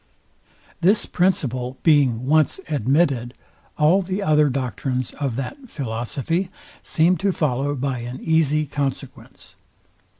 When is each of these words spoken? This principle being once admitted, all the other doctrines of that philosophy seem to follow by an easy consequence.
This 0.81 1.05
principle 1.05 1.77
being 1.83 2.25
once 2.25 2.59
admitted, 2.67 3.35
all 3.77 4.01
the 4.01 4.23
other 4.23 4.49
doctrines 4.49 5.11
of 5.19 5.35
that 5.35 5.69
philosophy 5.69 6.49
seem 6.81 7.17
to 7.17 7.31
follow 7.31 7.75
by 7.75 7.99
an 7.99 8.19
easy 8.23 8.65
consequence. 8.65 9.55